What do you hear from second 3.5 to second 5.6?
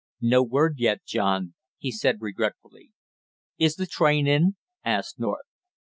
"Is the train in?" asked North.